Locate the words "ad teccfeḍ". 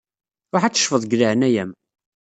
0.65-1.01